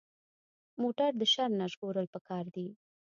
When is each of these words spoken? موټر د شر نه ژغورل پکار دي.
موټر 0.81 1.11
د 1.17 1.23
شر 1.33 1.49
نه 1.59 1.65
ژغورل 1.73 2.07
پکار 2.13 2.45
دي. 2.55 2.67